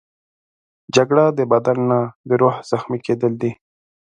جګړه 0.95 1.25
د 1.37 1.39
بدن 1.51 1.77
نه، 1.89 1.99
د 2.27 2.29
روح 2.41 2.55
زخمي 2.71 2.99
کېدل 3.05 3.33
دي 3.41 3.51